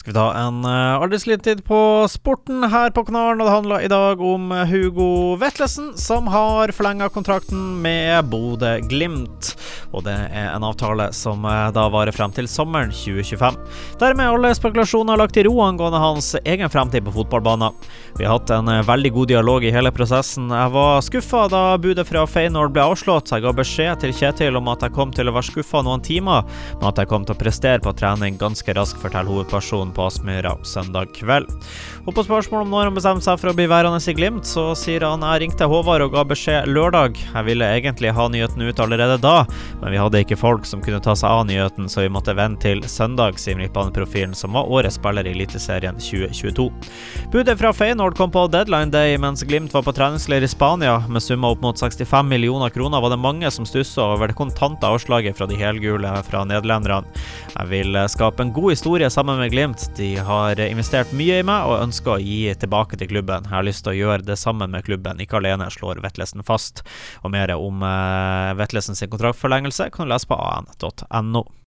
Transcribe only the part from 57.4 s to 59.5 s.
Jeg vil skape en god historie sammen med